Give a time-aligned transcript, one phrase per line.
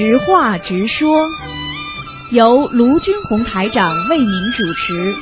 [0.00, 1.28] 实话直说，
[2.30, 5.14] 由卢军红台长为您主持。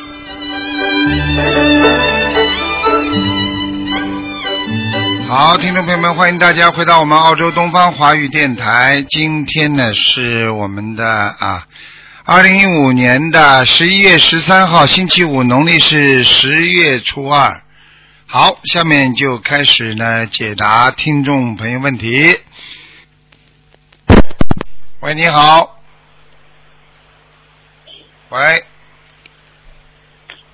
[5.27, 9.05] 好，听众朋友们，欢迎大家回到我们澳洲东方华语电台。
[9.11, 11.05] 今天呢是我们的
[11.41, 11.67] 啊，
[12.25, 17.63] 二零一五年的十一月十三号，星期五，农历是十月初二。
[18.27, 22.39] 好，下面就开始呢解答听众朋友问题。
[25.01, 25.77] 喂，你好。
[28.31, 28.65] 喂，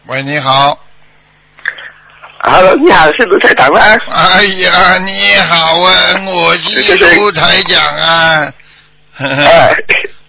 [0.06, 0.78] 喂，你好。
[2.40, 3.80] Hello，你好，是卢台长吗？
[4.10, 5.94] 哎呀，你好啊，
[6.26, 8.52] 我是卢台长啊。
[9.16, 9.74] 哎，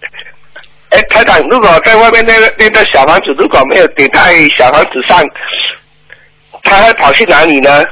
[0.90, 5.22] 哎，台长，如果在外面那个那个小房子如果没有点在小房子上，
[6.62, 7.84] 他会跑去哪里呢？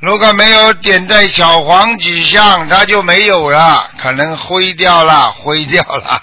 [0.00, 6.22] 如果没有点在小黄纸上，它就没有了，可能灰掉了， 灰掉了。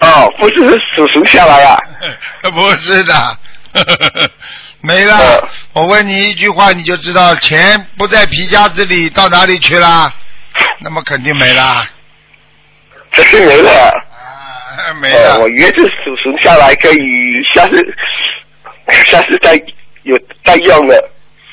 [0.00, 0.54] 哦，不是
[0.94, 1.78] 数数下来了？
[2.52, 3.38] 不是的，
[4.80, 5.14] 没了。
[5.14, 10.12] 哦我问你一句话，你就知道钱不在皮夹子里，到哪里去了？
[10.80, 11.84] 那么肯定没了。
[13.12, 13.70] 这是没了。
[13.70, 15.36] 啊，没了。
[15.36, 16.98] 哦，我以为是数数下来可以
[17.54, 17.76] 下次
[19.06, 19.54] 下次再
[20.02, 21.10] 有再用的。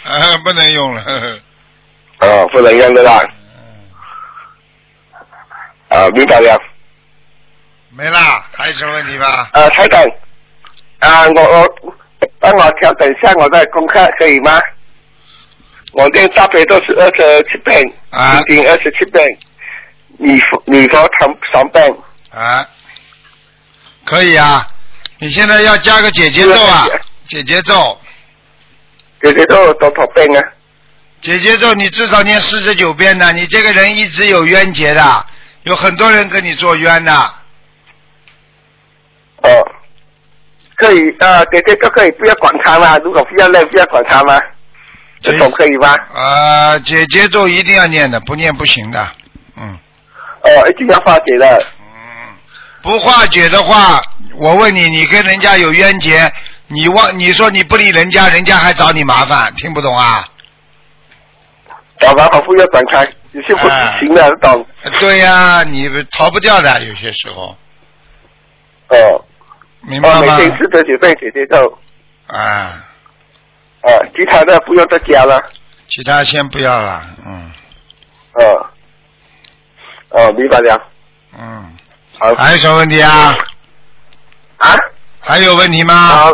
[0.07, 1.01] 啊， 不能用了。
[1.03, 1.39] 呵 呵
[2.19, 3.21] 哦，不能用的啦。
[5.89, 6.59] 啊，明白了。
[7.91, 9.47] 没啦，还有什么问题吗？
[9.53, 10.03] 啊，台长，
[10.99, 11.75] 啊，我我
[12.39, 14.59] 帮我调整一下我的功课可以吗？
[15.93, 19.25] 我练大悲咒是二十七遍，啊心经二十七遍，
[20.19, 21.97] 你佛你佛三三遍。
[22.31, 22.65] 啊，
[24.05, 24.67] 可以啊。
[25.19, 26.85] 你现在要加个姐姐咒啊，
[27.27, 27.97] 姐姐咒，
[29.21, 30.41] 姐姐咒多少遍啊？
[31.19, 33.33] 姐姐咒你至少念四十九遍呢。
[33.33, 35.25] 你这个人一直有冤结的，
[35.63, 37.11] 有很多人跟你做冤的。
[39.41, 39.49] 哦，
[40.75, 42.97] 可以呃，姐姐咒可以不要管他吗？
[42.99, 44.39] 如果不要练，不要管他吗？
[45.21, 45.95] 这种可以吗？
[46.13, 49.07] 啊，姐姐咒一定要念的，不念不行的。
[49.55, 49.77] 嗯
[50.41, 51.65] 哦，一定要化解的。
[51.79, 52.35] 嗯，
[52.83, 53.99] 不化解的话，
[54.35, 56.31] 我问你，你跟人家有冤结，
[56.67, 60.23] 你忘你说你不理人家，人家还找你麻烦，听不懂啊？
[61.99, 63.69] 找麻烦不要展开，有些不
[63.99, 64.65] 行的，懂？
[64.99, 67.55] 对呀、你逃不掉的，有些时候，
[68.89, 69.25] 哦，哦，
[69.81, 70.37] 每明白吗？
[70.37, 71.79] 天四十九遍姐姐咒，
[72.27, 72.37] 啊，
[73.81, 75.41] 啊，其他的不用再加了。
[75.89, 77.51] 其他先不要了，嗯
[78.33, 78.67] 哦，
[80.09, 80.89] 哦，明白了。
[81.37, 81.73] 嗯。
[82.19, 83.37] 好还有什么问题啊？
[84.57, 84.75] 啊，
[85.19, 85.93] 还有问题吗？
[85.93, 86.31] 好，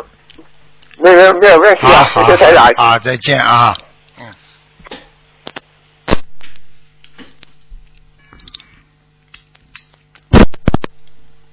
[1.03, 2.71] 没有没有问题啊，好好谢谢台长。
[2.77, 3.75] 啊，再见啊。
[4.17, 4.33] 嗯。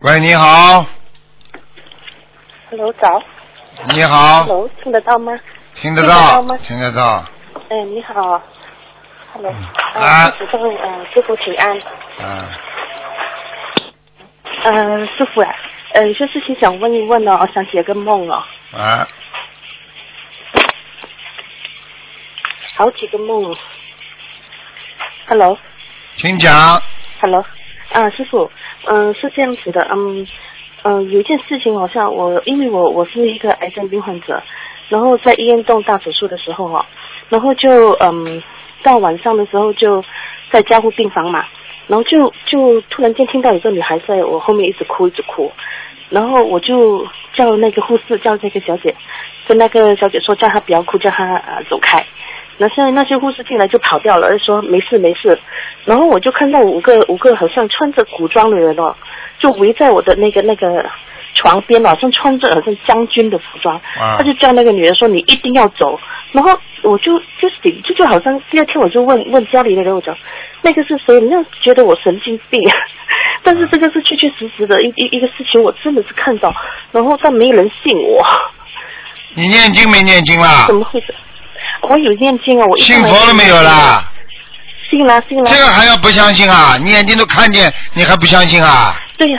[0.03, 0.87] 喂，你好
[2.71, 3.21] ，Hello，早。
[3.93, 5.33] 你好，Hello，听得到吗？
[5.75, 7.25] 听得听得到听得到，
[7.71, 8.41] 哎，你好。
[9.35, 9.53] Hello，
[9.95, 11.77] 啊呃，师傅呃，师傅请安。
[12.25, 12.47] 啊，
[14.63, 15.51] 嗯，师傅啊，
[15.95, 18.41] 呃，有些事情想问一问呢哦，想解个梦哦，
[18.73, 19.07] 啊，
[22.81, 23.55] 好几个梦。
[25.27, 25.59] Hello。
[26.17, 26.51] 请讲。
[27.21, 27.45] Hello，
[27.93, 28.51] 啊，师傅，
[28.87, 30.27] 嗯、是这样子的，嗯，
[30.85, 34.43] 嗯、有一件事情好像我，因为我我是一个癌症病患者，
[34.89, 36.83] 然后在医院动大手术的时候哦，
[37.29, 38.43] 然后就嗯，
[38.83, 40.03] 到晚上的时候就
[40.51, 41.45] 在加护病房嘛，
[41.87, 45.53] 然后就就突然间听到有个女孩在我后面一直哭一直哭，
[46.09, 48.97] 然后我就叫那个护士叫那个小姐，
[49.47, 52.03] 跟那个小姐说叫她不要哭，叫她呃走开。
[52.61, 55.39] 那现在那些护士进来就跑掉了，就说没事没事。
[55.87, 58.95] 然后我就看到五个五个好像穿着古装的人哦，
[59.39, 60.85] 就围在我的那个那个
[61.33, 63.75] 床边，好像穿着好像将军的服装。
[63.99, 65.99] 啊他就叫那个女人说你一定要走。
[66.33, 66.51] 然后
[66.83, 70.15] 我就就醒就就好像第二天我就问问家里的人，我讲
[70.61, 71.15] 那个是谁？
[71.19, 72.61] 人家觉得我神经病。
[73.43, 76.55] 但是这个是确确实实的一一一个事情，我真的是看到，
[76.93, 78.23] 然后但没有人信我，
[79.35, 80.77] 你念经没念经啦怎？
[80.77, 81.15] 么会这？
[81.83, 84.05] 我有念经啊，我信佛了没有啦？
[84.91, 85.51] 信了信了。
[85.51, 86.77] 这个还要不相信啊？
[86.83, 88.95] 你眼睛都看见，你还不相信啊？
[89.17, 89.39] 对呀、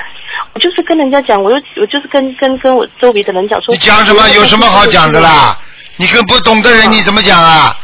[0.53, 3.73] 我就是跟人家讲，我就我就是跟跟跟我周围的人讲说。
[3.73, 4.29] 你讲什么？
[4.29, 5.19] 有什么好讲的？
[5.19, 5.57] 啦？
[5.97, 7.75] 你跟不懂的人你怎么讲啊？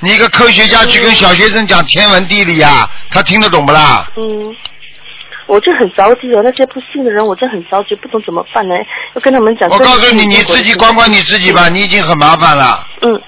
[0.00, 4.06] 你一个科学家去跟小学生讲天文地理啊，他听得懂不啦？
[4.16, 4.54] 嗯，
[5.46, 8.74] 我就很着急哦，那些不信的人，我就很着急，不懂怎么办呢？
[9.14, 9.68] 要跟他们讲。
[9.70, 13.20] 我告诉你，你自己管管你自己吧，你已经很麻烦了，嗯，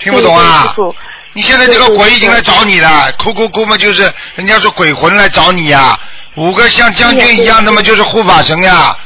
[0.00, 0.94] 听不懂对对啊
[1.34, 5.96] 你现在这个鬼已经来找你了，哭哭哭嘛，就是人家说鬼魂来找你呀、
[6.34, 8.96] 五个像将军一样的嘛，就是护法神呀。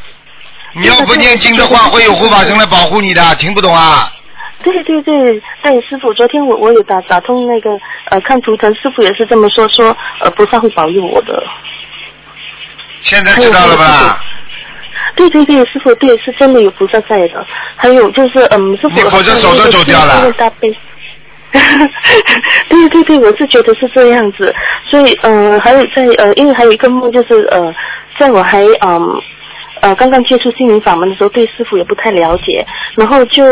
[0.75, 4.11] 你要不念经的话，会有护法神来保护你的，听不懂啊？
[4.63, 7.71] 对对对，哎，师傅，昨天我我也打打通那个
[8.11, 11.43] 呃看图腾，师傅也是这么说，说呃菩萨会保佑我的。
[13.03, 14.25] 现在知道了吧？
[15.17, 17.47] 对对对，师傅，对，是真的有菩萨在的。
[17.77, 20.33] 还有就是，嗯，师傅，你否则手都走掉了。
[20.33, 20.75] 大悲。
[22.69, 24.55] 对对对，我是觉得是这样子，
[24.89, 27.75] 所以嗯，还有在呃，因为还有一个梦就是呃，
[28.19, 29.21] 在我还嗯呃
[29.83, 33.43] 呃刚刚接触心灵法门的时候，对师傅也不太了解，然后就。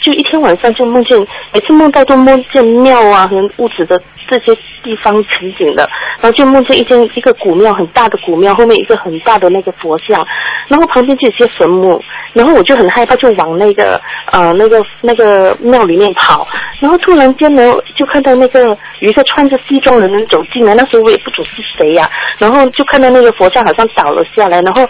[0.00, 1.18] 就一天晚上就梦见，
[1.52, 5.90] 每次梦到都梦见庙啊和屋子的这些地方情景的，
[6.20, 10.24] 然后就梦见一间一个古庙很大的古庙，后面一个很大的那个佛像，
[10.68, 12.00] 然后旁边就有些坟墓，
[12.32, 14.00] 然后我就很害怕，就往那个
[14.30, 16.46] 呃那个那个庙里面跑，
[16.78, 18.68] 然后突然间呢就看到那个
[19.00, 22.08] 有一个穿着西装的人走进来，那时候我也不懂是谁呀，
[22.38, 24.88] 然后就看到那个佛像好像倒了下来，然后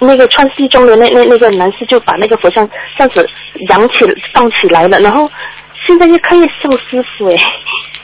[0.00, 3.28] 那个穿西装的那那那个男士就把那个佛像这样子
[3.68, 3.94] 扬起
[4.34, 5.30] 放起来了，然后
[5.86, 7.36] 现在越看越像师傅哎，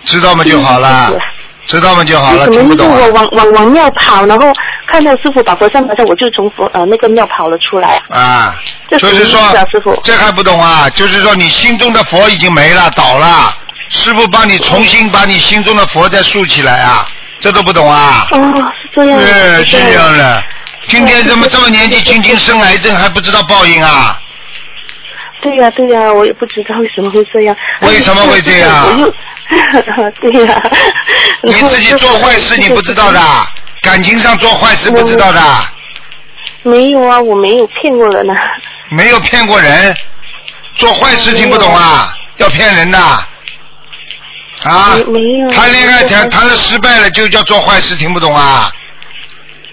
[0.05, 1.11] 知道吗就好了，
[1.67, 4.53] 知道吗就好了，怎么听不懂啊我往往往庙跑，然后
[4.87, 8.01] 看到师傅把佛像拿下，我就从佛呃那个庙跑了出来。
[8.11, 8.55] 啊，
[8.89, 10.89] 这就是说什么意思啊师傅这还不懂啊？
[10.91, 13.55] 就是说你心中的佛已经没了，倒了，
[13.89, 17.09] 师傅帮你重新把你心中的佛再竖起来啊，
[17.41, 18.27] 这都不懂啊？
[18.33, 18.39] 哦，
[18.83, 19.25] 是这样的。
[19.25, 20.45] 对，是这样的。
[20.87, 20.93] 的。
[20.93, 24.21] 今天怎么这么年纪轻轻生癌症还不知道报应啊？
[25.43, 27.55] 对呀、对呀、我也不知道为什么会这样。
[27.81, 29.15] 为什么会这样我又，
[30.33, 30.63] 对呀、
[31.43, 33.21] 你自己做坏事你不知道的，
[33.83, 35.41] 感情上做坏事不知道的，
[36.63, 38.35] 没有啊，我没有骗过人啊。
[38.89, 39.95] 没有骗过人，
[40.75, 42.17] 做坏事听不懂啊？
[42.39, 43.29] 要骗人的啊
[44.97, 45.51] 没没有？
[45.51, 48.73] 谈恋爱谈谈了失败了就叫做坏事，听不懂啊？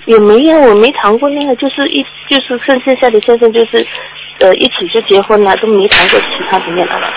[0.05, 3.85] 也没有，我没谈过恋爱，就是一就是跟剩下的先生就是
[4.39, 7.07] 呃一起就结婚了，都没谈过其他的恋爱了。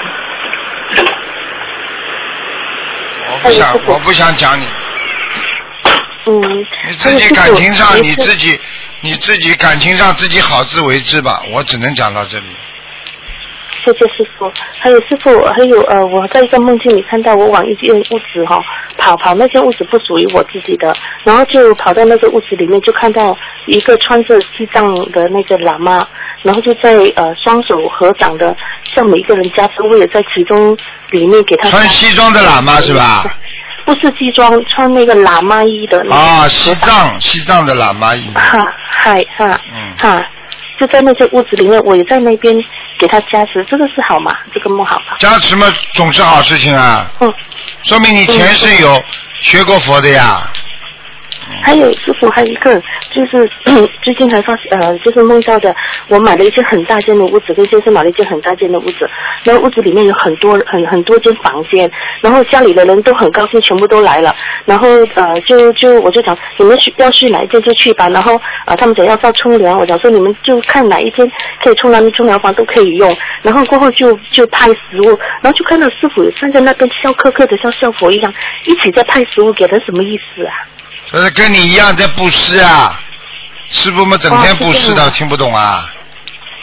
[3.28, 4.66] 我不想我不想讲你，
[6.26, 6.66] 嗯。
[6.86, 8.58] 你自己感情上你自己
[9.00, 12.46] 你自己感情上自己好自为之吧，我只能讲到这里。
[13.92, 14.50] 谢谢师傅，
[14.80, 18.60] 还有师傅，还有呃，我在一个梦境里看到我往一间屋子哈、
[18.98, 20.94] 跑跑，那间屋子不属于我自己的，
[21.24, 23.36] 然后就跑到那个屋子里面，就看到
[23.66, 26.06] 一个穿着西藏的那个喇嘛，
[26.42, 30.76] 然后就在呃双手合掌的向每一个人加持，我也在其中
[31.10, 33.24] 里面给他穿西装的喇嘛是吧？
[33.84, 38.28] 不是西装，穿那个喇嘛衣的那个啊，西藏西藏的喇嘛衣。
[38.34, 40.28] 哈嗨哈嗯哈，
[40.78, 42.54] 就在那些屋子里面，我也在那边
[42.98, 44.36] 给他加持，这个是好吗？
[44.52, 45.16] 这个梦好吗？
[45.18, 47.32] 加持嘛总是好事情啊，嗯，
[47.84, 49.02] 说明你前世有
[49.40, 50.50] 学过佛的呀。
[51.62, 52.74] 还有师傅，还有一个
[53.10, 53.48] 就是
[54.02, 55.74] 最近才发呃，就是梦到的，
[56.08, 59.08] 我买了一间很大间的屋子，跟先生买了一间很大间的屋子，
[59.44, 61.90] 然后屋子里面有很多很很多间房间，
[62.22, 64.34] 然后家里的人都很高兴，全部都来了，
[64.64, 71.30] 然后呃就就我就讲你们去要去哪一间就去吧，然后呃他们讲要到冲凉，我讲说你们就看哪一间
[71.62, 78.32] 可以冲凉，冲凉房都可以用，然后过后就就派食物，然后就看到师傅站在那边笑呵呵的，像笑佛一样，
[78.64, 80.52] 一起在派食物给人，什么意思啊？
[81.12, 83.00] 呃，跟你一样在布施啊，
[83.70, 85.92] 师傅们整天布施的，听不懂啊？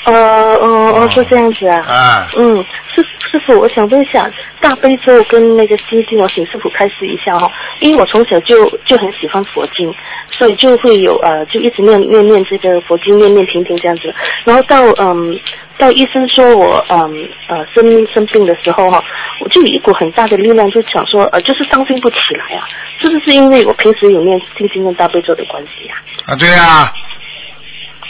[0.05, 1.77] 呃呃哦，是这样子啊。
[1.87, 2.57] 啊，嗯，
[2.93, 4.29] 师师傅，我想问一下，
[4.59, 9.93] 大悲咒跟那个心经，我请师傅开示一下哈、因为我从小就就很喜欢佛经，
[10.27, 14.13] 所以就会有呃，就一直念念念这个佛经，念念停停这样子。
[14.45, 15.39] 然后到嗯，
[15.77, 19.01] 到医生说我嗯呃生生病的时候哈、
[19.41, 22.67] 我就有一股很大的力量，就想说呃，就是伤心不起来啊，
[23.01, 25.95] 是不是因为我平时有念心经跟大悲咒的关系呀、
[26.27, 26.91] 啊对啊，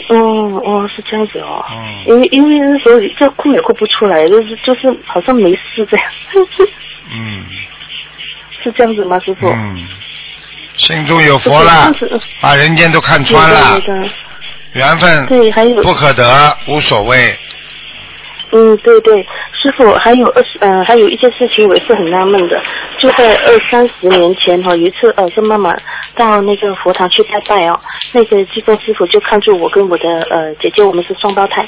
[0.10, 1.64] 哦哦，是这样子哦。
[1.72, 2.06] 嗯。
[2.08, 6.06] 因为因为那时候这哭也哭不出来，就是就是好像没事这样，
[7.14, 7.46] 嗯。
[8.64, 9.50] 是这样子吗，师傅？
[9.50, 9.78] 嗯，
[10.78, 11.92] 心中有佛了
[12.40, 13.78] 把人间都看穿了，
[14.72, 15.84] 缘分对，还有。
[15.84, 17.38] 不可得，无所谓。
[18.52, 19.26] 嗯，对对，
[19.64, 22.62] 师傅还有二十呃，还有一件事情我也是很纳闷的，
[23.00, 25.74] 就在二三十年前哈、有一次呃跟妈妈
[26.18, 27.80] 到那个佛堂去拜拜哦，
[28.12, 31.66] 那个济公师傅就看住我跟我的呃姐姐，我们是双胞胎，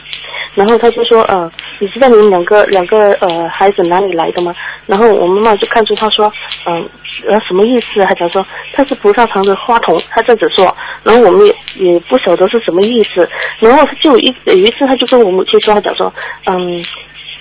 [0.55, 1.49] 然后他就说呃，
[1.79, 4.53] 你知道你们两个两个呃孩子哪里来的吗？
[4.87, 6.29] 然后我妈妈就看出他说
[6.65, 6.89] 嗯
[7.29, 8.03] 呃什么意思？
[8.03, 16.13] 他讲说他是菩萨堂的花童，他这样子说，然后我们也也不晓得是什么意思，然后他就一有一次他就跟我母亲说，他讲说
[16.47, 16.83] 嗯。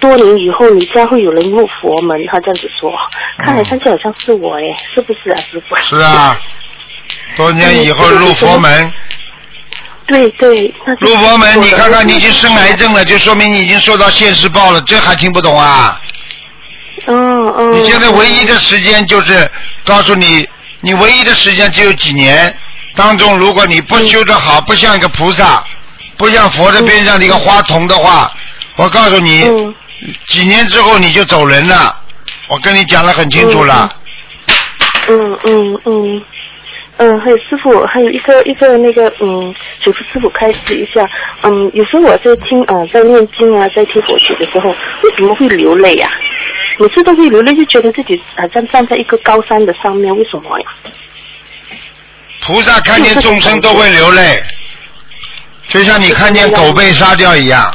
[0.04, 2.92] 多年以后，你家会有人入佛门，他这样子说，
[3.42, 4.62] 看来看去好像是我哎，
[4.94, 5.74] 是不是啊，师傅？
[5.76, 6.38] 是啊，
[7.36, 8.92] 多年以后入佛门，
[10.06, 12.98] 对对，那入佛门，你看看你已经生癌症了。
[12.98, 15.98] 了，就说明你已经受到现世报了，这还听不懂啊？
[17.06, 17.72] 嗯嗯。
[17.72, 19.50] 你现在唯一的时间就是
[19.86, 20.46] 告诉你，
[20.82, 22.54] 你唯一的时间只有几年
[22.94, 25.64] 当中，如果你不修得好，不像一个菩萨，
[26.18, 28.30] 不像佛的边上的一个花童的话，
[28.76, 29.74] 我告诉你，嗯
[30.26, 32.00] 几年之后你就走人了。
[32.48, 33.90] 我跟你讲的很清楚了，
[35.08, 36.22] 嗯嗯嗯。
[36.96, 41.04] 嗯，还有师傅，还有一个一个那个，嗯，嘱咐师傅开示一下。
[41.42, 44.70] 嗯，有时候我在听，呃，在念经啊，在听佛曲的时候，
[45.02, 46.08] 为什么会流泪呀、
[46.78, 50.66] 每次都会流泪，就觉得自己好像站在一个高山的上面，为什么呀？
[52.42, 54.40] 菩萨看见众生都会流泪，
[55.66, 57.74] 就像你看见狗被杀掉一样。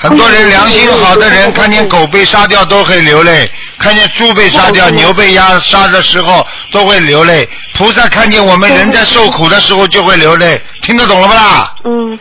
[0.00, 7.48] 很多人良心好的人看见狗被杀掉都会流泪，看见猪被杀掉、牛被压杀的时候都会流泪。
[7.74, 11.74] 菩萨看见我们人在受苦的时候就会流泪，听得懂了不啦？
[11.84, 12.16] 嗯，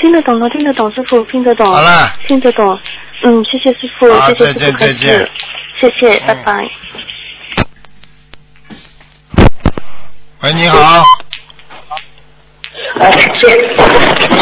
[0.00, 1.64] 听得懂了，听得懂，师傅听得懂。
[1.64, 2.76] 好了，听得懂。
[3.22, 5.30] 嗯，谢谢师傅，好谢谢师再见傅再见，
[5.80, 6.68] 谢谢，拜拜。
[10.40, 11.04] 喂，你好，
[12.98, 13.76] 哎，是，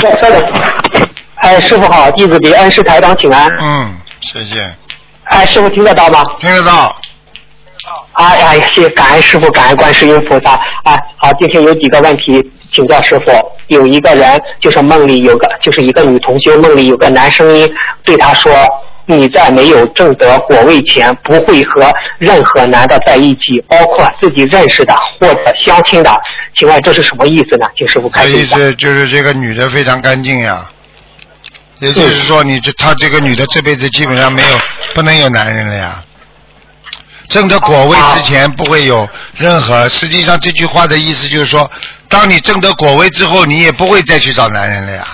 [0.00, 0.89] 稍稍等。
[1.50, 3.48] 哎，师傅好，弟子给恩师台长请安。
[3.60, 4.72] 嗯，谢谢，
[5.24, 6.24] 哎，师傅听得到吗？
[6.38, 6.94] 听得到，
[8.12, 10.52] 哎呀，谢谢感恩师傅，感恩观世音菩萨。
[10.84, 12.40] 哎，好，今天有几个问题
[12.72, 13.32] 请教师傅。
[13.66, 17.68] 有一个人就是梦里有个，就是一个女同学梦里有个男声音
[18.04, 18.52] 对她说
[19.06, 26.16] ：“你在没有证得果位前，不会和任何男的在一起，包括自己认识的或者相亲的。”
[26.56, 27.66] 请问这是什么意思呢？
[27.76, 28.56] 请师傅开这意示一下。
[28.56, 30.68] 思就是这个女的非常干净呀，
[31.80, 34.60] 也就是说你这她这个女的这辈子基本上没有
[34.94, 36.04] 不能有男人了呀。
[37.28, 41.70] 证得果位之前不会有任何，实际上这句话的意思就是说，
[42.08, 45.06] 当你证得果位之后，你也不会再去找男人了呀。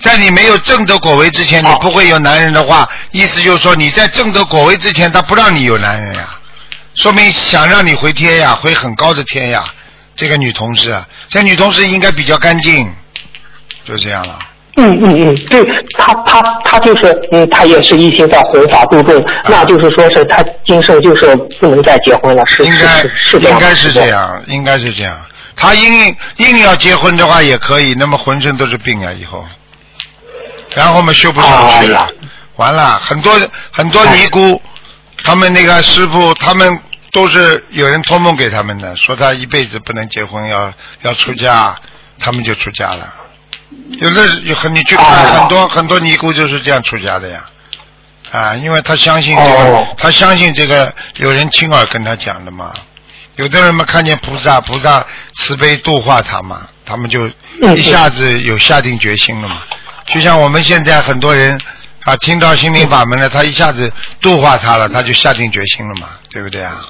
[0.00, 6.28] 在你没有证得果位之前，你不会有男人的话，意思就是说你在证得果位之前，他不让你有男人呀，
[6.96, 9.64] 说明想让你回天呀，回很高的天呀。
[10.16, 12.92] 这个女同事，啊，这女同事应该比较干净，
[13.86, 14.36] 就这样了。
[14.80, 15.64] 嗯嗯嗯，对
[15.96, 24.06] 他他他就是嗯，他也是一心在弘法度众，那就是说是他今生就是不能再结婚了，是应该是，应该是这。
[24.06, 25.18] 样，应该是这样。
[25.56, 29.44] 他硬硬要结婚的话也可以，那么浑身都是病啊，以后，
[30.74, 32.06] 然后嘛修不上去了，
[32.54, 33.36] 完了，很多
[33.72, 34.62] 很多尼姑，
[35.24, 36.78] 他们那个师傅，他们
[37.10, 41.74] 都是有人托梦给他们的，说他一辈子不能结婚，要要出家，
[42.20, 43.08] 他们就出家了。
[44.00, 47.44] 有的有很你去看哦很多很多尼姑就是这样出家的呀，
[48.30, 52.72] 啊，因为他相信这个，哦他相信这个有人亲耳跟他讲的嘛。
[53.36, 55.04] 有的人嘛看见菩萨，菩萨
[55.36, 57.30] 慈悲度化他嘛，他们就
[57.62, 59.62] 嗯一下子有下定决心了嘛。
[60.06, 61.56] 就像我们现在很多人
[62.02, 66.84] 啊，听到心灵法门了，他一下子度化他了，他就下定决心了嘛，对不对啊？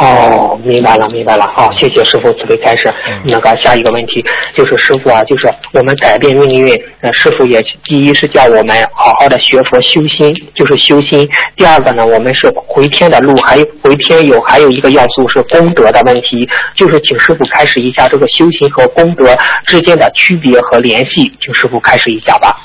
[0.00, 1.46] 哦，明白了，明白了。
[1.54, 2.88] 好，谢谢师傅慈悲开示。
[3.06, 4.24] 嗯那个下一个问题
[4.56, 11.28] 就是师傅啊，就是我们改变命运，呃，师傅也第一是叫我们好好的学佛修心，就是修心。
[11.54, 22.56] 第二个呢，我们是回天的路，还有回天有还有一个要素是功德的问题，就是请师傅开始一下这个修行和功德之间的区别和联系，请师傅开始一下吧。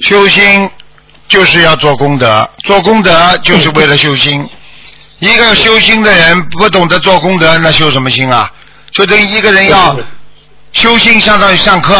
[0.00, 0.70] 修心
[1.26, 3.10] 就是要做功德，做功德
[3.42, 4.48] 就是为了修心。
[5.22, 8.50] 一个修心的人不懂得做功德，那修什么心啊？
[8.90, 9.96] 就等于一个人要
[10.72, 11.94] 修心，相当于上课，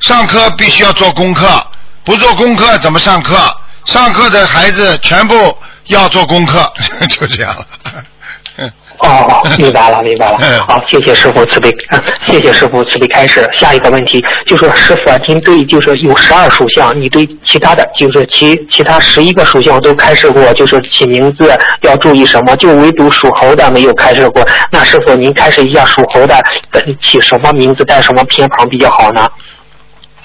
[0.00, 1.66] 上课必须要做功课，
[2.04, 3.56] 不做功课怎么上课？
[3.86, 6.70] 上课的孩子全部要做功课，
[7.08, 7.66] 就这样了。
[9.02, 10.58] 哦，明白了，明白了嗯。
[10.68, 13.48] 好，谢谢师傅慈悲，呃谢谢师傅慈悲开始。
[13.52, 21.50] 下一个问题就是说，师傅啊，您对就是有十二属相，你对其他的就是其其他十一个属相都开示过，就是起名字
[21.82, 24.46] 要注意什么，就唯独属猴的没有开示过。
[24.70, 26.36] 那师傅您开示一下属猴的
[26.72, 29.26] 呃起什么名字带什么偏旁比较好呢？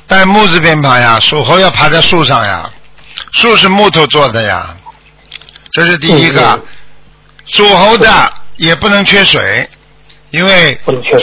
[0.07, 2.69] 带木字偏旁呀，属猴要爬在树上呀，
[3.31, 4.75] 树是木头做的呀，
[5.71, 6.61] 这是第一个嗯。
[7.47, 8.07] 属猴的
[8.57, 9.69] 也不能缺水，
[10.31, 10.77] 因为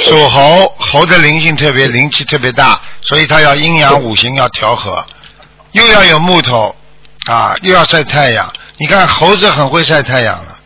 [0.04, 5.04] 属猴猴的灵性特别灵气特别大，所以它要阴阳五行要调和，
[5.72, 6.74] 又要有木头
[7.26, 8.50] 啊，又要晒太阳。
[8.78, 10.58] 你看猴子很会晒太阳了，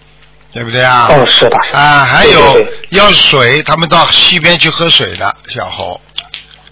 [0.52, 1.08] 对不对啊？
[1.11, 6.00] 哦，是的，啊，还有要水，他们到溪边去喝水的小猴，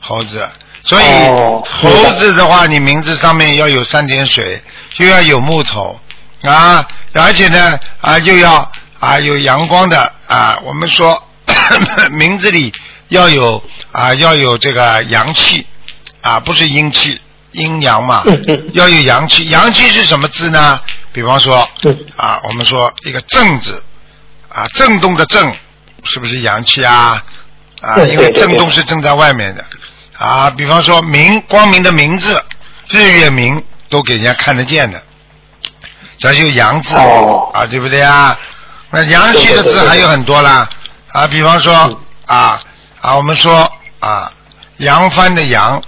[0.00, 0.48] 猴子。
[0.86, 4.62] 所以、哦猴子的话，你名字上面要有三点水，
[4.98, 5.98] 又要有木头
[6.42, 8.70] 啊，而且呢啊又要
[9.04, 10.58] 啊有阳光的啊。
[10.64, 11.22] 我们说
[12.12, 12.72] 名字里
[13.08, 15.66] 要有啊要有这个阳气
[16.22, 17.20] 啊，不是阴气，
[17.52, 18.24] 阴阳嘛，
[18.72, 19.48] 要有阳气。
[19.50, 20.80] 阳气是什么字呢？
[21.12, 23.84] 比方说嗯啊，我们说一个正字
[24.48, 25.54] 啊，震动的震
[26.02, 27.22] 是不是阳气啊？
[27.82, 29.64] 啊，因为震动是正在外面的
[30.16, 30.50] 啊。
[30.50, 32.42] 比方说明光明的明字，
[32.88, 35.02] 日月明都给人家看得见的，
[36.18, 38.36] 咱就阳字、哦啊，对不对啊？
[38.94, 40.68] 那阳虚的字还有很多啦。
[41.12, 41.74] 啊，比方说
[42.28, 42.38] 嗯。
[42.38, 42.60] 啊
[43.00, 43.70] 啊，我们说
[44.00, 44.32] 啊，
[44.78, 45.82] 扬帆的扬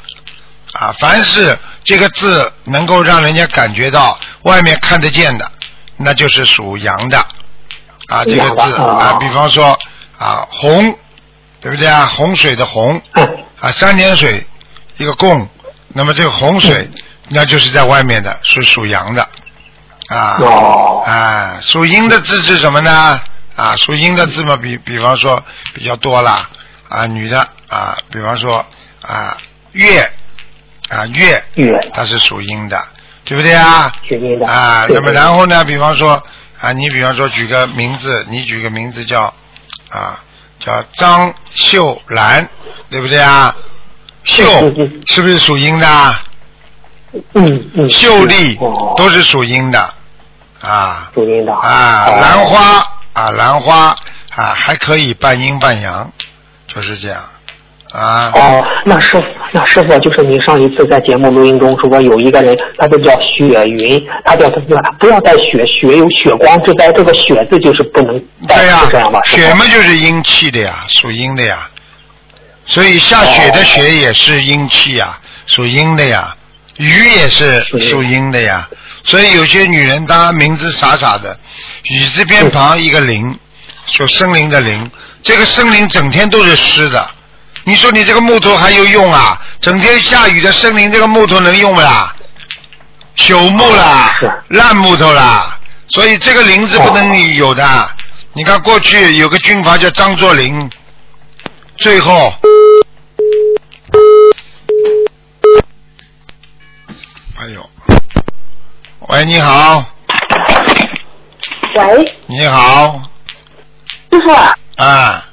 [0.73, 5.51] 啊，凡是这个字能够让人家感觉到外面看得见的，
[5.97, 7.19] 那就是属阳的。
[8.09, 9.79] 啊，这个字哦啊，比方说
[10.19, 10.95] 啊洪，
[11.63, 12.05] 对不对啊？
[12.05, 13.45] 洪水的洪嗯。
[13.61, 14.47] 啊，三点水
[14.99, 15.49] 一个共，
[15.89, 16.91] 那么这个洪水
[17.31, 19.27] 那就是在外面的，是属阳的
[20.09, 20.37] 啊。
[20.41, 23.21] 哦啊，属阴的字是什么呢？
[23.55, 26.51] 啊，属阴的字嘛，比比方说比较多啦，
[26.89, 28.65] 啊，女的啊，比方说
[29.03, 29.37] 啊
[29.73, 30.01] 月
[30.89, 32.79] 啊月，月它是属阴的，
[33.25, 33.93] 对不对啊？
[34.09, 36.23] 属阴的啊，那么然后呢，比方说
[36.61, 39.33] 啊，你比方说举个名字，你举个名字叫
[39.91, 40.23] 啊
[40.59, 42.49] 叫张秀兰，
[42.91, 43.55] 对不对啊？
[44.25, 44.45] 秀
[45.07, 46.21] 是不是属阴的啊？
[47.35, 49.79] 嗯嗯秀丽哦都是属阴的
[50.61, 51.11] 啊。
[51.15, 52.61] 属阴的啊，哦兰花
[53.13, 53.95] 啊，兰花
[54.35, 56.11] 啊，还可以半阴半阳，
[56.67, 57.19] 就是这样
[57.93, 58.31] 啊。
[58.35, 69.21] 哦，那师傅，那师傅就是你上一次在节目录音中说有一个人，他就叫雪云，他叫他叫他不要带雪，雪有血光之灾，这个雪字就是不能带，对呀、是这样吧？
[69.25, 71.71] 雪嘛就是阴气的呀，属阴的呀，
[72.67, 76.37] 所以下雪的雪也是阴气呀，属阴的呀，
[76.79, 78.69] 鱼也是属阴的呀，
[79.05, 81.39] 所以有些女人当然名字傻傻的，
[81.85, 83.39] 雨字边旁一个林，
[83.87, 84.91] 说森林的林，
[85.23, 87.09] 这个森林整天都是湿的。
[87.65, 89.41] 你说你这个木头还有用啊？
[89.61, 92.15] 整天下雨的森林，这个木头能用不啦？
[93.17, 94.15] 朽木啦，
[94.51, 95.59] 烂木头啦，
[95.89, 97.91] 所以这个林是不能有的。
[98.35, 100.71] 你看过去有个军阀叫张作霖，
[101.79, 102.35] 最后，
[109.01, 109.85] 喂，你好，
[111.77, 113.01] 喂，你好，
[114.11, 114.31] 师傅。
[114.31, 115.25] 啊，啊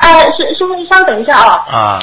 [0.00, 1.64] 啊，师师傅，你稍等一下啊。
[1.70, 2.02] 啊，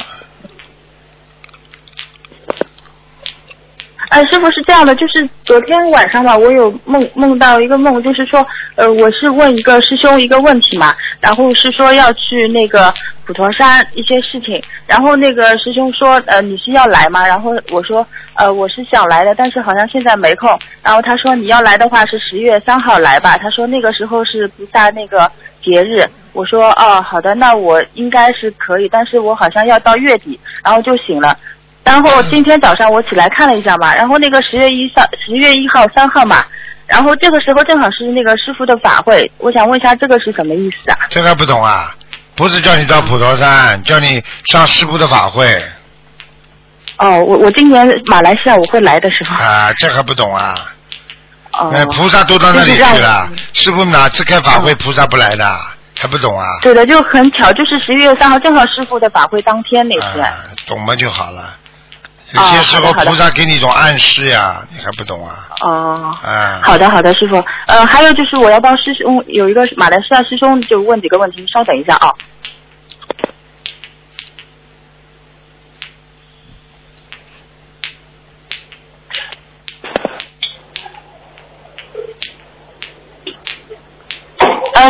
[4.09, 12.93] 呃，师傅是这样的，就是昨天晚上吧，我有梦梦到一个梦，就是说，呃，我是问一个师兄一个问题嘛，然后是说要去那个
[13.25, 17.27] 普陀山一些事情，然后那个师兄说，呃，你是要来吗？
[17.27, 20.49] 然后我说，呃，我是想来的，但是好像现在没空。
[20.83, 25.29] 然后他说你要来的话是十月三号来吧，他说那个时候是菩萨那个
[25.63, 26.03] 节日。
[26.33, 31.37] 我说哦，好的，那我应该是可以，但是我好像要到月底，然后就醒了。
[31.85, 36.43] 然后今天早上我起来看了一下嘛，然后那个十月一三十月一号三号嘛，
[36.87, 40.97] 然后这个时候正好是那个师傅的法会，我想问一下这个是什么意思啊？
[41.09, 41.95] 这个还不懂啊？
[42.35, 44.21] 不是叫你到普陀山，叫你
[44.51, 45.63] 上师傅的法会
[46.97, 49.35] 哦，我我今年马来西亚我会来的是吧。
[49.35, 50.55] 啊，这还不懂啊？
[51.53, 55.59] 哦，那菩萨都到那里去了，师傅哪次开法会，菩萨不来的，
[55.97, 56.45] 还不懂啊？
[56.61, 60.25] 对的，就很巧，就是十一月三号正好师傅的法会当天那天。
[60.25, 60.33] 啊，
[60.65, 61.55] 懂嘛就好了。
[62.33, 65.47] 有些时候菩萨给你一种暗示呀，你还不懂啊？
[65.61, 66.17] 哦。
[66.25, 67.35] 嗯，好的，好的，师傅。
[67.67, 72.11] 呃，还有就是我要帮师兄有一个马来西亚师兄就问几个问题，稍等一下啊。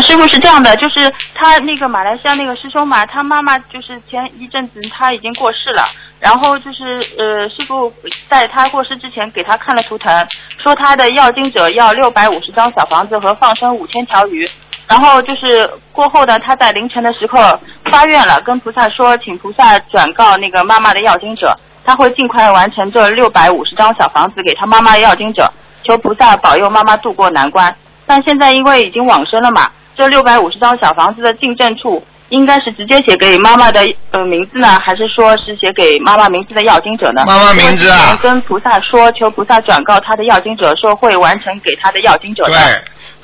[0.02, 5.84] 师傅是这样的，就是他那个马来西亚那个师兄嘛，他妈妈就是前一阵子他已经过世了，
[6.20, 6.84] 然后就是
[7.18, 7.92] 呃，师傅
[8.30, 10.28] 在他过世之前给他看了图腾，
[10.58, 14.48] 说他的要经者要六百五十张小房子和放生五千条鱼，
[14.88, 17.60] 然后就是过后呢，他在凌晨的时候
[17.92, 21.56] 发愿了，跟菩萨说，请菩萨转告那个妈妈的要经者，
[21.86, 25.52] 他会尽快完成这六百五十张小房子给他妈妈要经者，
[25.84, 27.76] 求菩萨保佑妈妈渡过难关。
[28.08, 33.82] 但现在因为已经往生了嘛，这六百五十张小房子的进证处应该是直接写给妈妈的
[34.12, 37.24] 呃名字呢，还是说是写给妈妈名字的要经者呢？
[37.26, 42.58] 妈妈名字啊跟菩萨说，求菩萨转告他的要经者，说会完成给他的要经者的。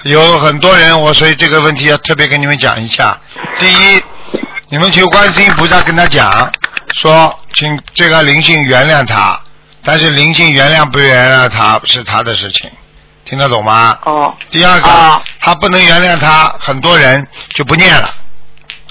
[0.04, 3.18] 对，有很多人，我所以这个问题要特别跟你们讲一下。
[3.60, 4.02] 第一，
[4.70, 6.52] 你们求观世音菩萨跟他讲，
[6.94, 9.38] 说请这个灵性原谅他，
[9.84, 12.70] 但是灵性原谅不原谅他是他的事情，
[13.32, 13.98] 听得懂吗？
[14.04, 18.10] 哦第二个，哦他不能原谅他，很多人就不念了，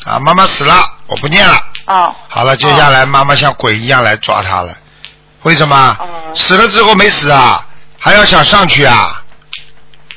[0.07, 1.63] 啊，妈妈死了，我不念了。
[1.85, 4.73] 哦好了，接下来妈妈像鬼一样来抓他了，
[5.43, 5.95] 为什么？
[6.01, 7.63] 哦死了之后没死啊，
[7.99, 9.23] 还要想上去啊？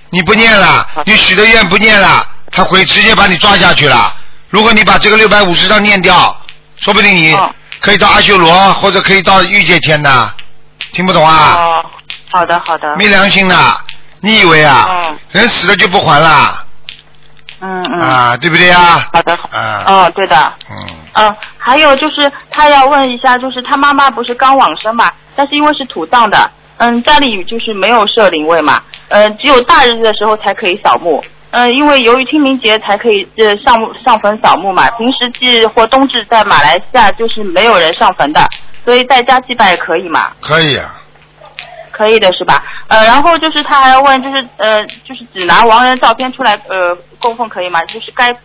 [0.09, 4.15] 你不念了，你许的愿不念了，他会直接把你抓下去了。
[4.49, 6.33] 如果你把这个六百五十张念掉，
[6.77, 10.33] 说不定你哦可以到阿修罗，或者可以到御界天的。
[10.93, 11.55] 听不懂啊？
[11.57, 11.85] 哦，
[12.31, 12.95] 好的好的。
[12.95, 13.55] 没良心的，
[14.23, 14.87] 你以为啊？
[14.89, 16.65] 嗯人死了就不还了
[17.59, 17.99] 嗯嗯。
[17.99, 18.37] 啊？
[18.39, 19.05] 对不对呀？
[19.11, 19.33] 好的。
[19.51, 19.83] 啊。
[19.85, 20.53] 哦，对的。
[20.71, 20.75] 嗯。
[21.15, 31.21] 嗯，还有就是他要问一下，就是他妈妈不是刚往生嘛，但是因为是土葬的，嗯，家里就是没有设灵位嘛，呃，只有大日子的时候才可以扫墓。
[31.51, 38.41] 嗯，因为由于清明节才可以呃上墓上坟扫墓嘛，平时祭或冬至在马来西亚就是没有人上坟的，
[38.85, 40.31] 所以在家祭拜也可以嘛。
[40.39, 40.95] 可以啊。
[41.93, 42.61] 可以的是吧？
[42.87, 47.79] 呃，然后就是他还要问，就是呃，就是只拿亡人照片出来呃供奉可以吗？
[47.85, 48.37] 就是该呃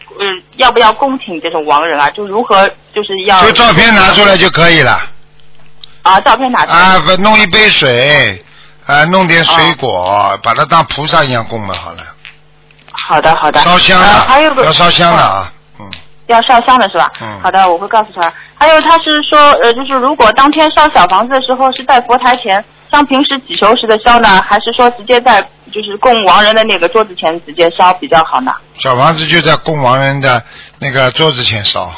[0.56, 2.08] 要不要恭请这种亡人啊？
[2.10, 5.00] 就如何就是要就照片拿出来就可以了。
[6.02, 8.44] 啊，照片拿出来啊，不弄一杯水，
[8.86, 11.98] 啊，弄点水果，把它当菩萨一样供了好了。
[13.08, 13.60] 好的好的。
[13.62, 15.52] 烧香呃还有个的，要烧香的啊。
[15.80, 15.90] 嗯。
[16.26, 17.10] 要烧香的是吧？
[17.22, 18.32] 嗯好的，我会告诉他。
[18.58, 25.40] 还有他是说，呃，就是如果当天烧小房子的时候是在佛台前，像平时祈求时的烧呢，还是说直接在
[25.72, 28.52] 就是供亡人的那个桌子前直接烧比较好呢？
[28.78, 30.42] 小房子就在供亡人的
[30.78, 31.92] 那个桌子前烧。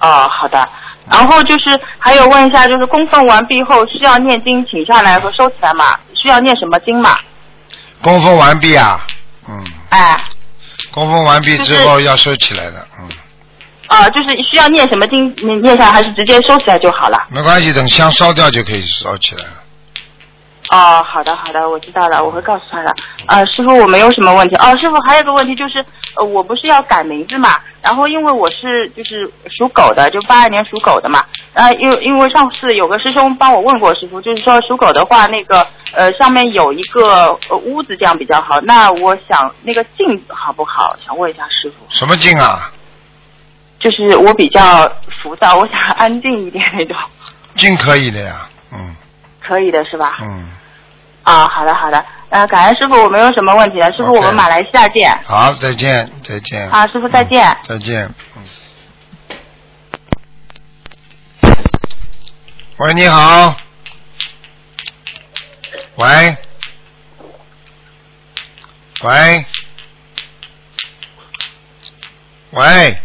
[0.00, 0.68] 哦，好的。
[1.10, 5.98] 然后就是还有问一下，就是供奉完毕后需要念经请下来和收起来吗？
[6.20, 7.18] 需要念什么经吗？
[8.02, 9.04] 供奉完毕啊，
[9.48, 10.22] 嗯，哎，
[10.90, 13.08] 供奉完毕之后要收起来的，嗯，
[13.88, 17.16] 啊、就是需要念什么经念念下来，还是直接收起来就好了？
[17.30, 19.52] 没关系，等香烧掉就可以烧起来了。
[20.70, 22.94] 哦，好的好的，我知道了，我会告诉他的。
[23.26, 24.56] 呃，师傅，我没有什么问题。
[24.56, 25.82] 哦，师傅还有个问题就是，
[26.16, 27.56] 呃，我不是要改名字嘛？
[27.80, 29.24] 然后因为我是就是
[29.56, 31.24] 属狗的，就八二年属狗的嘛。
[31.54, 38.60] 呃，因为因为上次有个师兄帮我问过师傅，就是说属狗的话，那个呃上面有一个呃屋子这样比较好。
[38.60, 40.94] 那我想那个镜好不好？
[41.06, 41.86] 想问一下师傅。
[41.88, 42.70] 什么镜啊？
[43.78, 44.90] 就是我比较
[45.22, 46.96] 浮躁，我想安静一点那种，
[47.54, 48.96] 静可以的呀，嗯
[49.40, 50.18] 可以的是吧？
[50.20, 50.50] 嗯，
[51.22, 55.10] 啊，好的好的，呃，感恩师傅，我没有什么问题了，师傅我们马来西亚见。
[55.24, 56.68] 好，再见，再见。
[56.70, 57.56] 啊，师傅再见。
[57.62, 58.12] 再见。
[58.36, 58.42] 嗯。
[62.78, 63.56] 喂，你好。
[65.96, 66.36] 喂。
[69.02, 69.46] 喂。
[72.50, 72.98] 喂。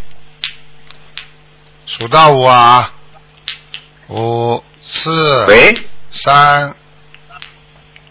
[1.95, 2.91] 数到五啊。
[4.09, 5.45] 五四。
[5.45, 5.71] 喂。
[6.09, 6.75] 三。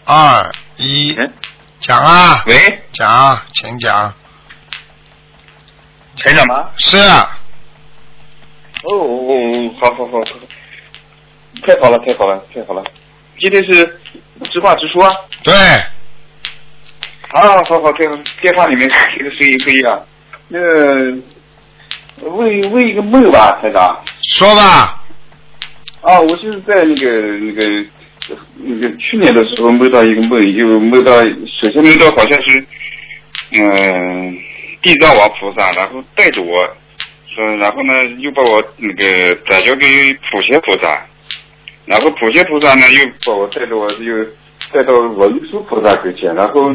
[0.05, 1.13] 二一。
[1.17, 1.33] 嗯
[1.81, 2.41] 讲啊。
[2.47, 2.55] 喂，
[2.93, 4.13] 讲啊，请讲。
[6.15, 6.69] 陈长吗？
[6.77, 7.37] 是啊。
[8.83, 10.23] 哦哦，好好好，
[11.65, 12.81] 太好了，太好了，太好了！
[13.37, 13.85] 今天是
[14.49, 15.13] 直话直说啊！
[15.43, 15.53] 对。
[15.53, 19.99] 啊，好好，电电话里面这个声音可以啊。
[20.47, 21.17] 那个
[22.29, 23.99] 问问一个梦吧，台长。
[24.23, 24.99] 说吧。
[26.01, 27.85] 啊，我就是在那个那个
[28.57, 31.21] 那个去年的时候梦到一个梦，就梦到
[31.61, 32.65] 首先梦到好像是
[33.53, 34.37] 嗯
[34.81, 36.57] 地藏王菩萨，然后带着我，
[37.33, 39.85] 说然后呢又把我那个转交给
[40.29, 41.05] 普贤菩萨，
[41.85, 44.25] 然后普贤菩萨呢又把我带着我又
[44.73, 46.73] 带到文殊菩萨跟前，然后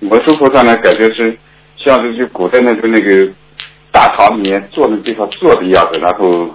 [0.00, 1.36] 文殊菩萨呢感觉是
[1.76, 3.30] 像是就古代那个那个
[3.94, 6.50] 大堂里面坐的地方坐的样子，然后。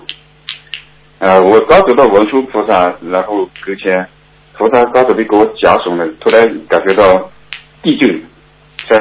[1.22, 4.08] 呃，我刚走到文殊菩萨，然后跟前，
[4.58, 7.30] 菩萨刚准备给我讲什么，突然感觉到
[7.84, 8.24] 地震，
[8.88, 8.98] 像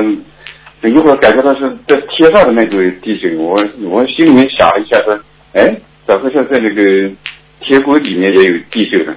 [0.83, 5.17] 一会儿感觉到是在天上的那种地震，我我心里面想了一下说，
[5.53, 5.73] 哎，
[6.09, 6.83] 咋会像在那个
[7.61, 9.15] 天宫里面也有地震呢？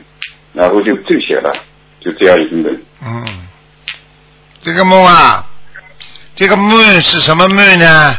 [0.54, 1.52] 然后就震醒了，
[2.02, 2.82] 就这样一个梦。
[3.04, 3.26] 嗯，
[4.62, 5.44] 这个梦啊，
[6.36, 8.16] 这个梦是什么梦呢？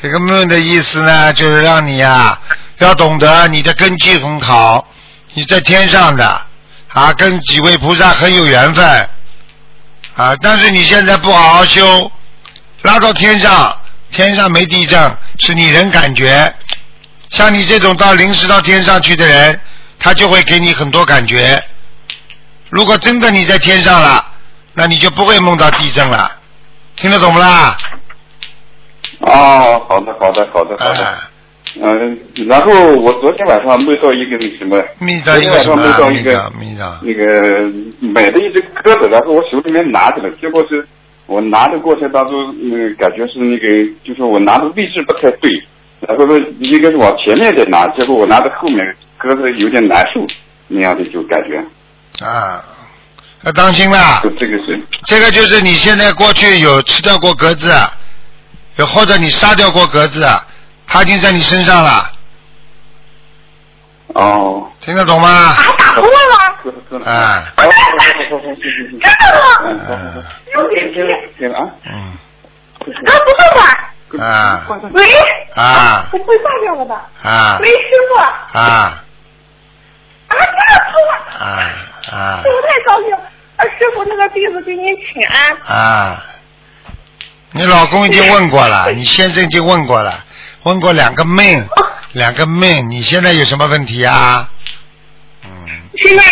[0.00, 2.38] 这个梦的意思呢，就是让你啊，
[2.78, 4.86] 要懂得你的根基很好，
[5.32, 6.46] 你在天上的
[6.88, 9.08] 啊，跟几位菩萨很有缘分
[10.14, 12.10] 啊，但是你现在不好好修，
[12.82, 13.74] 拉到天上，
[14.10, 16.54] 天上没地震，是你人感觉。
[17.30, 19.58] 像你这种到临时到天上去的人，
[19.98, 21.62] 他就会给你很多感觉。
[22.68, 24.24] 如果真的你在天上了，
[24.74, 26.30] 那你就不会梦到地震了，
[26.96, 27.76] 听得懂不啦？
[29.20, 31.04] 哦，好的，好的，好的，好的。
[31.04, 31.30] 啊
[31.82, 34.80] 嗯，然后我昨天晚上梦到一个那什么，
[35.24, 35.76] 昨天晚上？
[35.76, 36.50] 梦到一个
[37.02, 40.86] 那个买的一只鸽子，然后我手里面拿着了，结果是
[41.26, 43.68] 我拿的过程当中，嗯，感觉是那个，
[44.04, 45.50] 就是我拿的位置不太对，
[46.00, 48.78] 然后说应该是往前面的拿，结果我拿到后面，
[49.18, 50.24] 鸽子有点难受，
[50.68, 52.64] 那样的就感觉，啊，
[53.44, 54.80] 要当心啦，这个是。
[55.04, 57.70] 这个就是你现在过去有吃到过鸽子，
[58.76, 60.26] 有或者你杀掉过鸽子，
[60.86, 62.10] 它已经在你身上了，
[64.08, 65.54] 哦，听得懂吗？
[65.54, 66.36] 还，打通了吗？
[67.04, 67.66] 啊，真的
[69.42, 69.48] 吗？
[69.64, 69.78] 嗯
[71.54, 72.16] 啊，嗯，
[73.06, 73.60] 啊，不会吧？
[74.24, 75.02] 啊喂。
[75.54, 77.08] 啊不会挂掉了吧？
[77.22, 77.76] 啊喂，师
[78.10, 78.18] 傅。
[78.58, 79.04] 啊，啊
[80.28, 81.12] 这样通了。
[81.40, 81.44] 啊
[82.12, 83.08] 啊师傅太高兴
[83.78, 85.56] 师傅，那个弟子给您请安。
[85.66, 86.22] 啊！
[87.56, 90.24] 你老公已经问过了，你先生已经问过了，
[90.64, 91.66] 问过两个命，
[92.12, 94.48] 两个命，你现在有什么问题啊？
[95.44, 95.50] 嗯
[95.98, 96.22] 现在，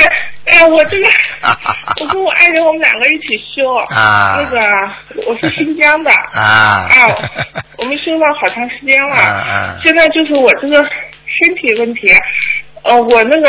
[0.44, 1.06] 哎呀，我这个，
[2.02, 3.74] 我跟我爱人我们两个一起修。
[3.94, 4.60] 啊那个，
[5.26, 6.10] 我是新疆的。
[6.10, 7.08] 啊啊，
[7.78, 9.80] 我们修了好长时间了。
[9.82, 12.12] 现在就是我这个身体问题，
[12.82, 13.48] 呃，我那个，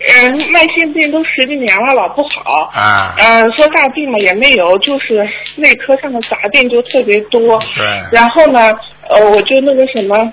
[0.00, 2.70] 呃，慢性病都十几年了，老不好。
[2.72, 7.58] 啊呃，说大病嘛也没有，就是内科上的杂病就特别多。
[7.74, 8.70] 对然后呢，
[9.08, 10.32] 呃，我就那个什么，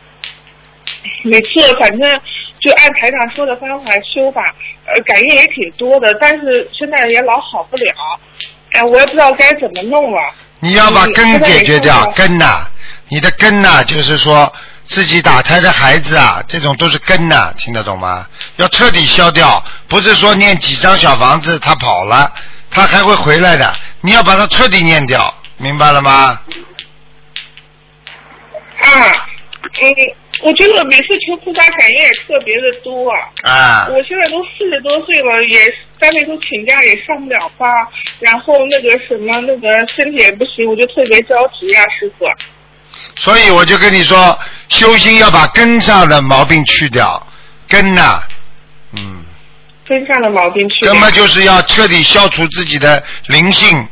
[1.23, 1.49] 每次
[1.79, 2.09] 反正
[2.61, 4.43] 就按台长说的方法修吧，
[4.85, 7.93] 呃，感应也挺多的，但是现在也老好不了。
[8.73, 10.19] 哎、我也不知道该怎么弄了。
[10.59, 12.67] 你要把根解决掉嗯，根呐、
[13.09, 14.51] 你的根呐、就是说
[14.87, 18.27] 自己打胎的孩子啊，这种都是根呐、听得懂吗？
[18.57, 22.31] 要彻底消掉，不是说念几张小房子他跑了，
[22.69, 26.39] 他还会回来的，你要把它彻底念掉，明白了吗？
[28.79, 29.27] 啊，
[29.81, 29.91] 嗯，
[30.43, 33.11] 我觉得每次求菩萨感应也特别的多。
[33.43, 37.67] 啊，我现在都四十多岁了，也单位都请假，也上不了班，
[38.19, 42.25] 然后那个什么，那个身体也不行，我就特别着急呀、师傅。
[43.17, 44.37] 所以我就跟你说，
[44.69, 47.25] 修心要把根上的毛病去掉，
[47.67, 48.21] 根呐、
[48.93, 49.23] 嗯，
[49.87, 50.91] 根上的毛病去掉。
[50.91, 53.87] 根本就是要彻底消除自己的灵性、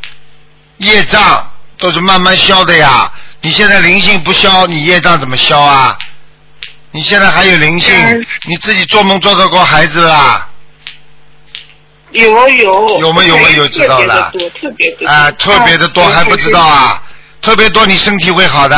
[0.78, 3.12] 业障，都是慢慢消的呀。
[3.42, 5.98] 你现在灵性不消，你业障怎么消啊？
[6.92, 10.48] 你现在还有灵性嗯，你自己做梦做到过孩子啦？
[12.12, 14.32] 有有有没有没有知道了
[15.08, 16.62] 啊，特别的多还不知道？
[16.62, 17.02] 啊？
[17.44, 18.78] 特别多，你身体会好的。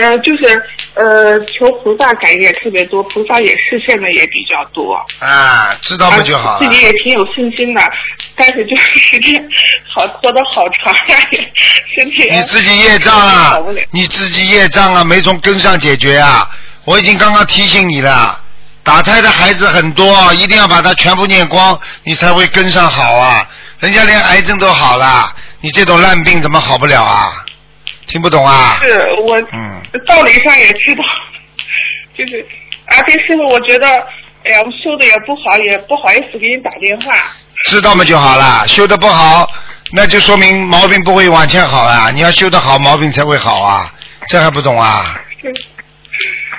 [0.00, 0.46] 呃，就是
[0.94, 4.94] 呃，求菩萨感应也特别多，菩萨也视线的也比较多。
[5.18, 6.74] 啊，知道不就好了啊自？
[6.74, 7.82] 己也挺有信心的，
[8.36, 9.34] 但是就是时间
[9.92, 11.40] 好拖得好长呀，也
[11.94, 13.58] 身体你自己业障啊
[13.90, 16.48] 你自己业障啊，没从根上解决啊！
[16.84, 18.40] 我已经刚刚提醒你了，
[18.84, 23.46] 打胎的孩子很多，一定要把它全部念光，你才会跟上好啊！
[23.80, 27.44] 人家连癌症都好了，你这种烂病怎么好不了啊？
[28.06, 28.78] 听不懂啊？
[28.82, 31.02] 是我嗯道理上也知道，
[32.16, 32.46] 就是
[32.86, 33.86] 啊，对师傅，我觉得，
[34.44, 37.16] 哎呀，我修的也不好，也不好意思给你打电话。
[37.68, 39.46] 知道嘛就好了，修的不好，
[39.92, 42.10] 那就说明毛病不会往前好啊！
[42.10, 43.92] 你要修的好，毛病才会好啊！
[44.28, 45.20] 这还不懂啊？
[45.42, 45.52] 是。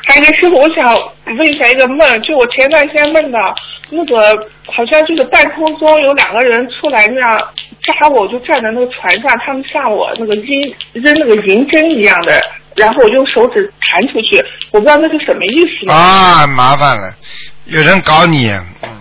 [0.07, 0.93] 还有一个师傅，我想
[1.38, 3.39] 问一下一个梦，就我前段时间梦到
[3.91, 4.17] 那个，
[4.67, 7.39] 好像就是半空中有两个人出来那样
[7.82, 12.39] 扎我，我就站在那个船上，他们向我那个银扔那个银针一样的，
[12.75, 14.38] 然后我用手指弹出去，
[14.71, 15.91] 我不知道那是什么意思？
[15.91, 17.13] 啊，麻烦了，
[17.65, 18.99] 有人搞你，嗯，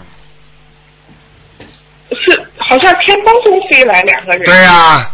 [2.11, 4.44] 是好像天空中飞来两个人。
[4.44, 5.11] 对呀、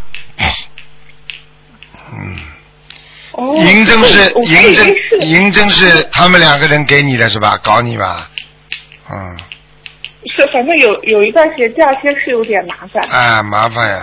[2.13, 2.37] 嗯。
[3.37, 7.57] 哦，银针是银针银针是他们两个人给你的是吧？
[7.61, 8.29] 搞你吧，
[9.11, 9.37] 嗯，
[10.33, 13.03] 是，反正有有一段时间，第二天是有点麻烦。
[13.09, 14.01] 哎，麻烦呀，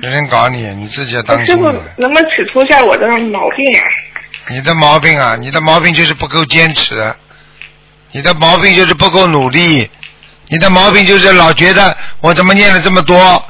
[0.00, 1.94] 有人搞你，你自己要当师傅心的。
[1.96, 3.82] 能不能指出一下我的毛病啊？
[4.48, 7.14] 你的毛病啊，你的毛病就是不够坚持，
[8.12, 9.88] 你的毛病就是不够努力，
[10.48, 13.44] 你的毛病就是老觉得我怎么念了这么多，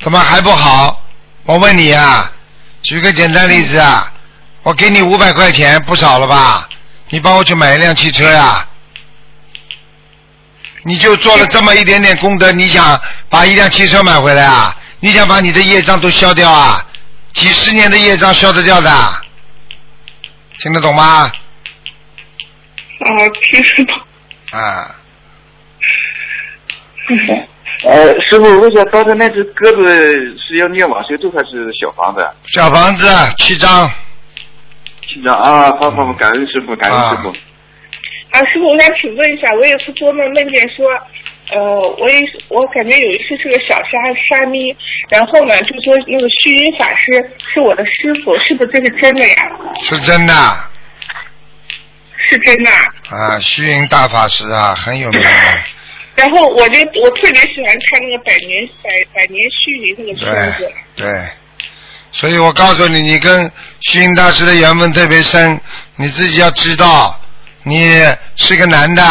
[0.00, 1.02] 怎么还不好？
[1.44, 2.30] 我问你啊，
[2.82, 4.12] 举个简单例子啊，
[4.62, 6.68] 我给你五百块钱，不少了吧？
[7.08, 8.66] 你帮我去买一辆汽车呀、
[10.84, 14.76] 你就做了这么一点点功德，你想把一辆汽车买回来啊？
[15.00, 16.84] 你想把你的业障都消掉啊？
[17.32, 18.90] 几十年的业障消得掉的？
[20.58, 21.04] 听得懂吗？
[21.22, 21.32] 啊，
[23.42, 24.00] 听得懂。
[24.60, 24.94] 啊，
[27.84, 32.20] 呃，师傅，问一下，刚才那只鸽子是要念往生咒还是小房子？
[32.46, 33.06] 小房子
[33.38, 33.90] 七张，
[35.08, 37.28] 七张啊，好好好，感恩师傅，感恩师傅。
[37.30, 37.34] 啊，
[38.40, 40.86] 师傅，我想请问一下，我有一次做梦梦见说，
[41.50, 43.90] 呃，我也是我感觉有一次是个小沙
[44.28, 44.74] 沙弥，
[45.10, 49.34] 然后呢就说那个虚云法师是我的师傅，是不是这是真的呀？
[49.82, 50.34] 是真的
[52.16, 52.70] 是真的。
[53.10, 55.28] 啊，虚云大法师啊，很有名的。
[56.14, 60.72] 然后我就我特别喜欢看那个百年百百年虚云那个片子。
[60.94, 61.10] 对，
[62.10, 65.58] 所以我告诉你，你跟虚云大师的缘分特别深，
[65.96, 67.18] 你自己要知道，
[67.64, 68.02] 你
[68.36, 69.02] 是个男的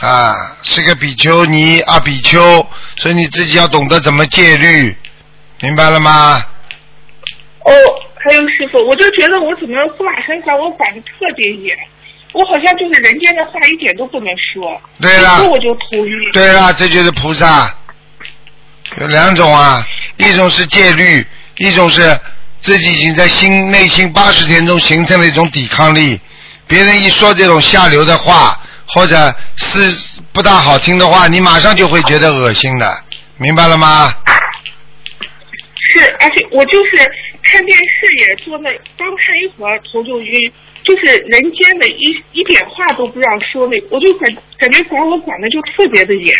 [0.00, 4.94] 啊，是个比丘尼啊比丘，所以你自己要懂得怎么戒律，
[5.60, 6.44] 明白了吗？
[7.60, 7.72] 哦，
[8.16, 11.74] 还有师傅，我就觉得我怎么护法神把我管的特别严，
[12.32, 16.32] 我好像就是人间的话一点都不能说，对了我就头晕。
[16.32, 17.74] 对了，这就是菩萨。
[18.96, 19.86] 有两种啊，
[20.18, 22.20] 一种是戒律，一种是
[22.60, 26.20] 自己已经在心内心八十天中形成了一种抵抗力。
[26.66, 29.78] 别人一说这种下流的话，或者是
[30.32, 32.96] 不大好听的话，你马上就会觉得恶心的，
[33.36, 34.12] 明白了吗？
[35.92, 36.96] 是，而且我就是
[37.42, 46.34] 看电视也坐那，刚看一会儿头就晕，就是人间的一一点话都不让说那，我就感感觉管我管的就特别的严。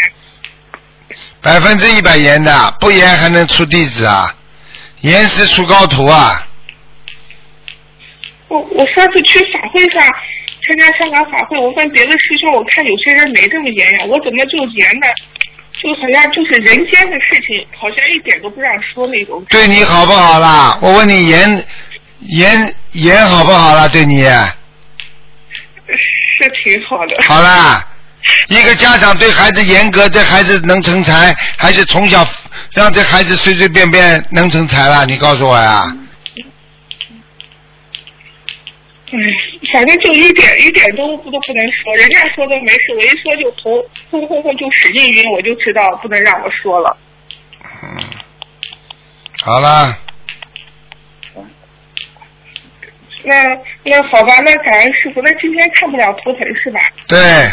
[1.40, 4.34] 百分之一百严的，不严还能出弟子啊？
[5.02, 6.43] 严师出高徒啊！
[8.54, 10.00] 我我上次去法会上
[10.66, 15.08] 参加香港法会，我问别的师兄，我看有些人没这么严呀，我怎么就严呢，
[15.82, 19.44] 就好像就是人间的事情，好像一点都不让说那种。
[19.50, 20.78] 对你好不好啦？
[20.80, 21.66] 我问你严
[22.20, 23.88] 严严好不好啦？
[23.88, 24.30] 对你是
[26.62, 27.16] 挺好的。
[27.26, 27.84] 好啦，
[28.48, 32.24] 一个家长对孩子严格，这孩子能成才，还是从小
[32.72, 35.04] 让这孩子随随便便能成才啦？
[35.04, 35.92] 你告诉我呀。
[39.14, 46.96] 哎，反正就一点一点都不都不能说，人家说都没事，我一说就头轰轰轰就使劲晕，我就知道不能让我说了。
[47.83, 47.96] 嗯，
[49.42, 49.96] 好了，
[53.22, 53.42] 那
[53.85, 56.81] 那好吧，那感恩师傅，那今天看不了图腾是吧？
[57.07, 57.50] 对，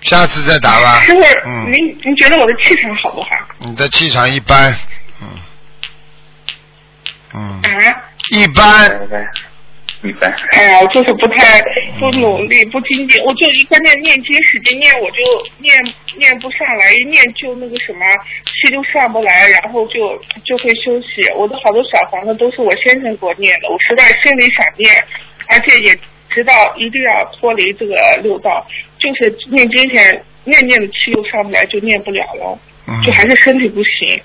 [0.00, 1.02] 下次再打吧。
[1.02, 3.28] 师傅，嗯，您您觉得我的气场好不好？
[3.60, 4.72] 你的气场一般，
[5.22, 5.28] 嗯
[7.34, 8.02] 嗯，啊？
[8.34, 8.90] 一般。
[10.02, 10.30] 一般。
[10.52, 11.60] 哎呀，我就是不太
[11.98, 15.16] 不努力不精进，我就一关键念经使劲念，我就
[15.58, 15.74] 念
[16.18, 18.04] 念不上来，一念就那个什么
[18.44, 21.26] 气就上不来，然后就就会休息。
[21.34, 24.92] 我的好多小房子都是我先生给我念的，我实在心里想念，
[25.48, 25.98] 而且也
[26.30, 28.66] 知道一定要脱离这个六道，
[28.98, 34.22] 就是念经前念念的气又上不来，就念不了了，嗯就还是身体不行。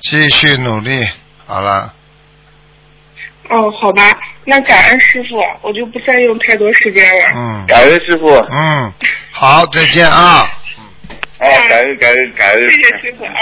[0.00, 1.04] 继续努力，
[1.46, 1.92] 好了，
[3.48, 4.02] 哦，好吧，
[4.44, 7.32] 那感恩师傅，我就不占用太多时间了。
[7.34, 8.34] 嗯感恩师傅。
[8.50, 8.92] 嗯，
[9.32, 10.46] 好，再见啊。
[10.78, 10.84] 嗯
[11.40, 12.62] 好，感恩感恩感恩。
[12.62, 13.32] 谢谢师傅啊，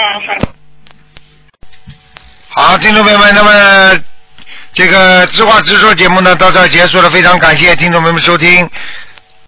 [2.55, 2.63] 好。
[2.69, 3.99] 好，听众朋友们，那么
[4.73, 8.69] 这个知话直说节目呢到这儿结束了，非常感谢听众朋友们收听。